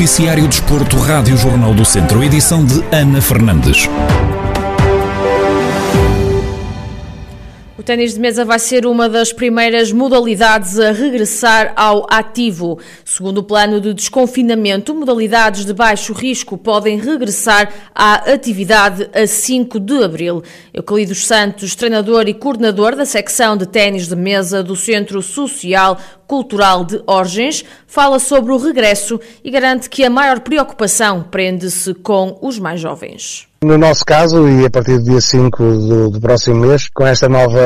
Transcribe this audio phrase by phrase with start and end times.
[0.00, 3.86] Noticiário Desporto, Rádio Jornal do Centro, edição de Ana Fernandes.
[7.76, 12.78] O ténis de mesa vai ser uma das primeiras modalidades a regressar ao ativo.
[13.04, 19.78] Segundo o plano de desconfinamento, modalidades de baixo risco podem regressar à atividade a 5
[19.78, 20.42] de abril.
[20.72, 25.98] Euclides Santos, treinador e coordenador da secção de ténis de mesa do Centro Social
[26.30, 32.38] Cultural de Orgens, fala sobre o regresso e garante que a maior preocupação prende-se com
[32.40, 33.50] os mais jovens.
[33.62, 37.28] No nosso caso, e a partir do dia 5 do, do, próximo mês, com esta
[37.28, 37.60] nova,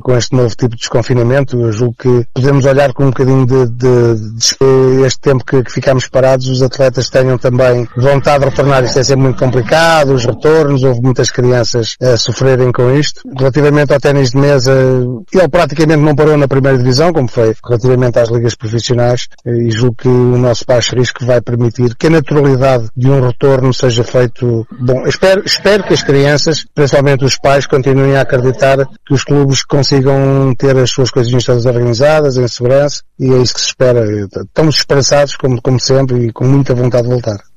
[0.00, 3.66] com este novo tipo de desconfinamento, eu julgo que podemos olhar com um bocadinho de,
[3.70, 8.84] de, de este tempo que, que, ficamos parados, os atletas tenham também vontade de retornar.
[8.84, 13.22] Isto é sempre muito complicado, os retornos, houve muitas crianças a sofrerem com isto.
[13.36, 14.72] Relativamente ao ténis de mesa,
[15.32, 19.96] ele praticamente não parou na primeira divisão, como foi relativamente às ligas profissionais, e julgo
[19.96, 24.66] que o nosso baixo risco vai permitir que a naturalidade de um retorno seja feito,
[24.80, 29.64] bom, espero, espero que as crianças, principalmente os pais, continuem a acreditar que os clubes
[29.64, 34.04] consigam ter as suas coisinhas todas organizadas, em segurança, e é isso que se espera.
[34.44, 37.51] Estamos esperançados, como, como sempre, e com muita vontade de voltar.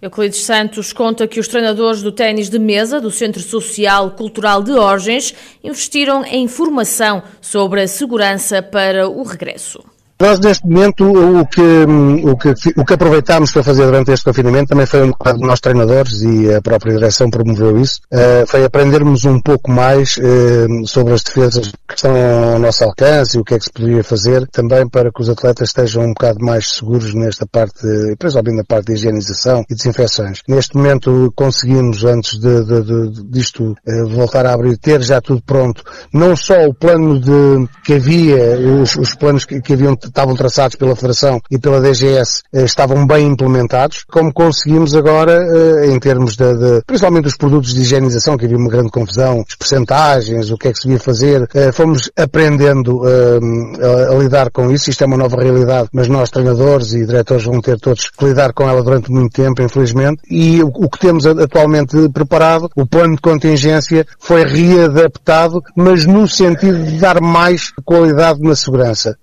[0.00, 4.70] Euclides Santos conta que os treinadores do ténis de mesa do Centro Social Cultural de
[4.70, 9.82] Orgens investiram em formação sobre a segurança para o regresso.
[10.20, 14.70] Nós, neste momento, o que, o, que, o que aproveitámos para fazer durante este confinamento
[14.70, 19.24] também foi um bocado nós treinadores e a própria direção promoveu isso, uh, foi aprendermos
[19.24, 23.54] um pouco mais uh, sobre as defesas que estão ao nosso alcance e o que
[23.54, 27.14] é que se poderia fazer também para que os atletas estejam um bocado mais seguros
[27.14, 27.86] nesta parte,
[28.18, 30.40] principalmente na parte de higienização e desinfecções.
[30.48, 35.40] Neste momento conseguimos, antes de, de, de disto uh, voltar a abrir, ter já tudo
[35.46, 40.34] pronto, não só o plano de, que havia, os, os planos que, que haviam estavam
[40.34, 45.98] traçados pela Federação e pela DGS eh, estavam bem implementados, como conseguimos agora, eh, em
[45.98, 50.50] termos de, de, principalmente dos produtos de higienização, que havia uma grande confusão, as percentagens,
[50.50, 54.90] o que é que se devia fazer, eh, fomos aprendendo a, a lidar com isso,
[54.90, 58.52] isto é uma nova realidade, mas nós treinadores e diretores vão ter todos que lidar
[58.52, 63.14] com ela durante muito tempo, infelizmente, e o, o que temos atualmente preparado, o plano
[63.14, 69.16] de contingência foi readaptado, mas no sentido de dar mais qualidade na segurança.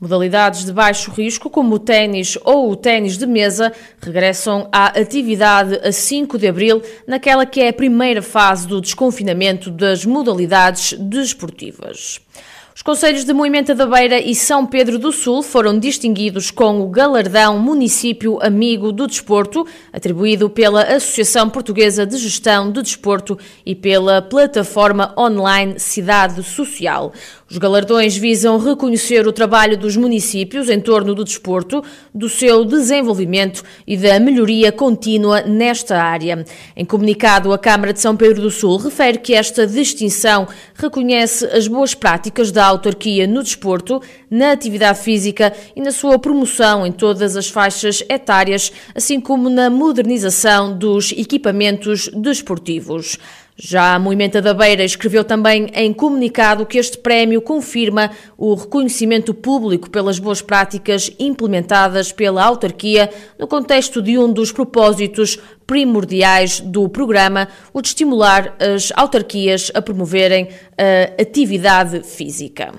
[0.00, 5.76] Modalidades de baixo risco, como o ténis ou o ténis de mesa, regressam à atividade
[5.76, 12.20] a 5 de abril, naquela que é a primeira fase do desconfinamento das modalidades desportivas.
[12.76, 16.88] Os Conselhos de Moimenta da Beira e São Pedro do Sul foram distinguidos com o
[16.88, 24.20] galardão Município Amigo do Desporto, atribuído pela Associação Portuguesa de Gestão de Desporto e pela
[24.20, 27.12] plataforma online Cidade Social.
[27.50, 33.62] Os galardões visam reconhecer o trabalho dos municípios em torno do desporto, do seu desenvolvimento
[33.86, 36.42] e da melhoria contínua nesta área.
[36.74, 41.68] Em comunicado, a Câmara de São Pedro do Sul refere que esta distinção reconhece as
[41.68, 44.00] boas práticas da autarquia no desporto,
[44.30, 49.68] na atividade física e na sua promoção em todas as faixas etárias, assim como na
[49.68, 53.18] modernização dos equipamentos desportivos.
[53.56, 59.32] Já a Moimenta da Beira escreveu também em comunicado que este prémio confirma o reconhecimento
[59.32, 66.88] público pelas boas práticas implementadas pela autarquia no contexto de um dos propósitos primordiais do
[66.88, 72.74] programa, o de estimular as autarquias a promoverem a atividade física.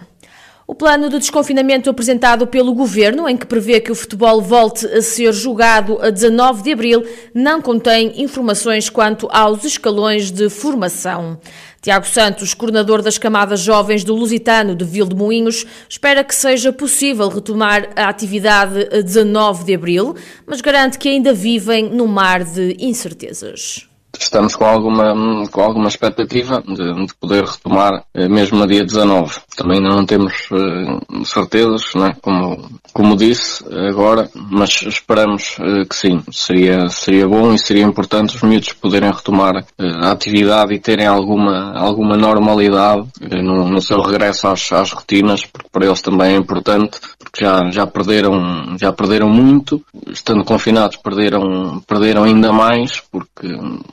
[0.67, 4.99] O plano de desconfinamento apresentado pelo governo, em que prevê que o futebol volte a
[4.99, 7.03] ser jogado a 19 de abril,
[7.35, 11.39] não contém informações quanto aos escalões de formação.
[11.83, 17.89] Tiago Santos, coordenador das camadas jovens do Lusitano de Moinhos, espera que seja possível retomar
[17.95, 20.15] a atividade a 19 de abril,
[20.47, 23.87] mas garante que ainda vivem num mar de incertezas
[24.35, 29.33] estamos com alguma, com alguma expectativa de, de poder retomar eh, mesmo no dia 19.
[29.55, 32.17] Também não temos uh, certezas, né?
[32.21, 36.21] como, como disse agora, mas esperamos uh, que sim.
[36.29, 41.07] Seria, seria bom e seria importante os miúdos poderem retomar uh, a atividade e terem
[41.07, 46.37] alguma, alguma normalidade no, no, seu regresso às, às rotinas, porque para eles também é
[46.37, 46.99] importante,
[47.37, 53.47] já, já perderam, já perderam muito, estando confinados perderam, perderam ainda mais, porque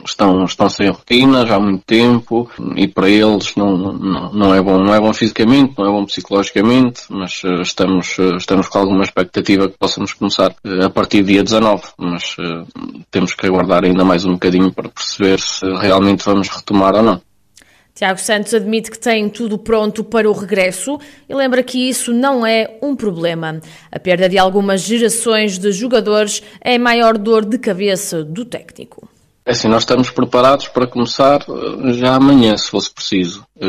[0.05, 0.93] estão, estão sem
[1.47, 2.51] já há muito tempo.
[2.77, 6.05] E para eles não, não, não é bom, não é bom fisicamente, não é bom
[6.05, 11.23] psicologicamente, mas uh, estamos, uh, estamos com alguma expectativa que possamos começar uh, a partir
[11.23, 12.37] do dia 19, mas
[13.11, 17.32] temos que aguardar ainda mais um bocadinho para perceber se realmente vamos retomar ou não.
[17.95, 20.99] Tiago Santos admite que tem tudo pronto para o regresso
[21.29, 23.61] e lembra que isso não é um problema.
[23.91, 29.09] A perda de algumas gerações de jogadores é a maior dor de cabeça do técnico.
[29.45, 33.45] É assim, nós estamos preparados para começar eh, já amanhã, se fosse preciso.
[33.61, 33.67] Eh,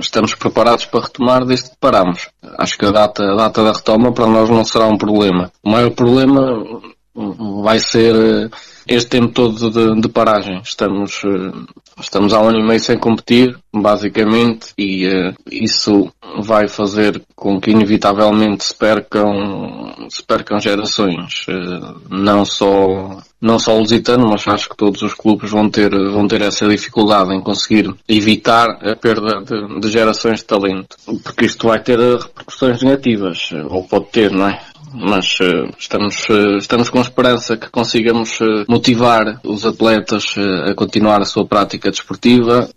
[0.00, 2.28] estamos preparados para retomar desde que paramos.
[2.58, 5.52] Acho que a data, a data da retoma para nós não será um problema.
[5.62, 6.40] O maior problema
[7.62, 8.48] vai ser eh,
[8.86, 10.60] este tempo todo de, de paragem.
[10.64, 11.22] Estamos,
[12.00, 16.12] estamos há um ano e meio sem competir, basicamente, e isso
[16.42, 21.46] vai fazer com que inevitavelmente se percam, se percam gerações.
[22.10, 26.28] Não só não só o Lusitano, mas acho que todos os clubes vão ter, vão
[26.28, 30.96] ter essa dificuldade em conseguir evitar a perda de, de gerações de talento.
[31.24, 34.60] Porque isto vai ter repercussões negativas, ou pode ter, não é?
[34.92, 40.34] Mas uh, estamos, uh, estamos com esperança que consigamos uh, motivar os atletas
[40.68, 42.68] a continuar a sua prática desportiva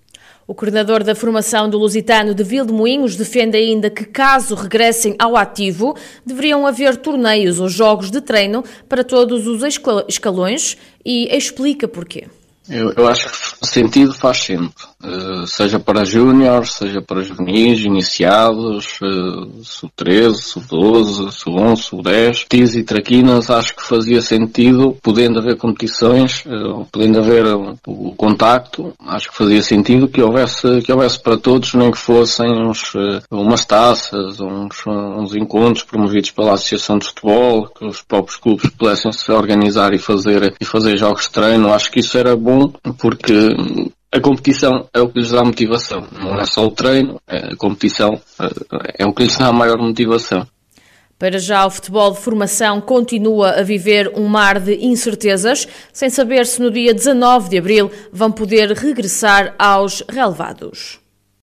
[0.47, 5.97] o coordenador da formação do Lusitano de Vildemoinhos defende ainda que, caso regressem ao ativo,
[6.23, 9.63] deveriam haver torneios ou jogos de treino para todos os
[10.07, 12.27] escalões e explica porquê.
[12.69, 14.69] Eu, eu acho que sentido faz sempre.
[15.05, 22.83] Uh, seja para júniores, seja para juvenis, iniciados, uh, sub-13, sub-12, sub-11, sub-10, tis e
[22.83, 29.29] traquinas, acho que fazia sentido, podendo haver competições, uh, podendo haver o, o contacto, acho
[29.29, 32.93] que fazia sentido que houvesse, que houvesse para todos, nem que fossem uns,
[33.29, 39.11] umas taças, uns, uns encontros promovidos pela Associação de Futebol, que os próprios clubes pudessem
[39.11, 43.33] se organizar e fazer, e fazer jogos de treino, acho que isso era bom, porque
[44.15, 46.07] a competição é o que lhes dá motivação.
[46.13, 49.53] Não é só o treino, é a competição é, é o que lhes dá a
[49.53, 50.47] maior motivação.
[51.19, 56.45] Para já, o futebol de formação continua a viver um mar de incertezas, sem saber
[56.45, 60.99] se no dia 19 de abril vão poder regressar aos relevados.